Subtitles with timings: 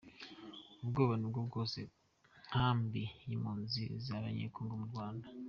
[0.83, 1.91] “Ubwoba ni bwose mu
[2.47, 5.25] nkambi y’impunzi z’abanyekongo mu Rwanda”